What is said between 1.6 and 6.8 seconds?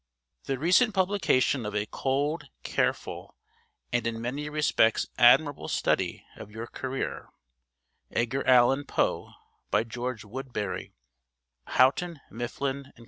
of a cold, careful, and in many respects admirable study of your